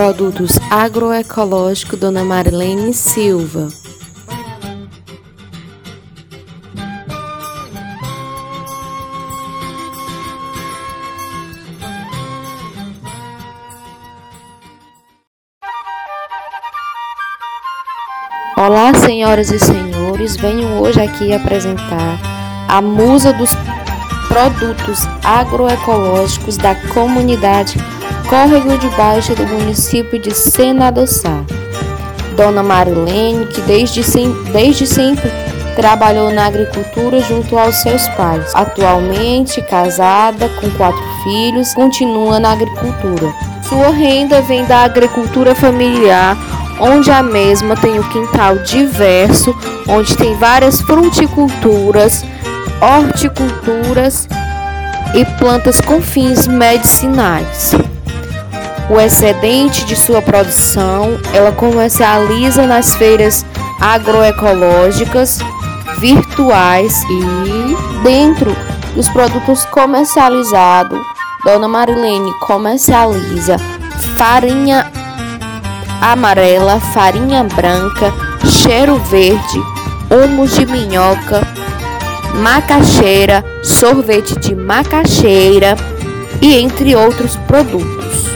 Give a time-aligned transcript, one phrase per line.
[0.00, 3.68] Produtos agroecológicos Dona Marilene Silva.
[18.56, 22.18] Olá, senhoras e senhores, venho hoje aqui apresentar
[22.66, 23.50] a musa dos
[24.28, 27.76] produtos agroecológicos da comunidade
[28.30, 31.42] Córrego de Baixo do município de Senadoçá.
[32.36, 34.02] Dona Marilene, que desde,
[34.52, 35.28] desde sempre
[35.74, 38.54] trabalhou na agricultura junto aos seus pais.
[38.54, 43.34] Atualmente casada com quatro filhos, continua na agricultura.
[43.68, 46.36] Sua renda vem da agricultura familiar,
[46.78, 49.52] onde a mesma tem um quintal diverso,
[49.88, 52.24] onde tem várias fruticulturas,
[52.80, 54.28] horticulturas
[55.16, 57.74] e plantas com fins medicinais.
[58.90, 63.46] O excedente de sua produção ela comercializa nas feiras
[63.80, 65.38] agroecológicas
[66.00, 68.54] virtuais e dentro
[68.96, 70.98] dos produtos comercializados,
[71.44, 73.58] Dona Marilene comercializa
[74.16, 74.90] farinha
[76.00, 78.12] amarela, farinha branca,
[78.44, 79.62] cheiro verde,
[80.10, 81.46] humus de minhoca,
[82.42, 85.76] macaxeira, sorvete de macaxeira
[86.42, 88.29] e entre outros produtos.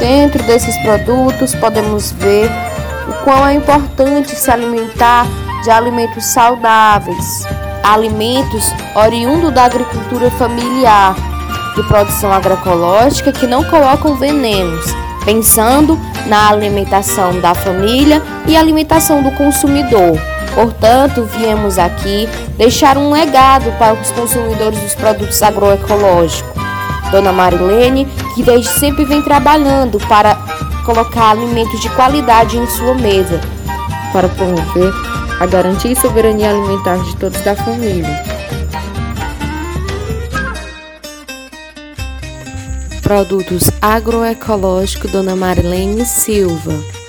[0.00, 2.50] Dentro desses produtos podemos ver
[3.06, 5.26] o quão é importante se alimentar
[5.62, 7.44] de alimentos saudáveis,
[7.84, 11.14] alimentos oriundos da agricultura familiar,
[11.76, 14.86] de produção agroecológica que não colocam venenos,
[15.26, 20.18] pensando na alimentação da família e alimentação do consumidor.
[20.54, 26.59] Portanto, viemos aqui deixar um legado para os consumidores dos produtos agroecológicos.
[27.10, 30.36] Dona Marilene, que desde sempre vem trabalhando para
[30.84, 33.40] colocar alimentos de qualidade em sua mesa,
[34.12, 34.92] para promover
[35.40, 38.22] a garantia e soberania alimentar de todos da família.
[43.02, 46.99] Produtos agroecológicos Dona Marilene Silva.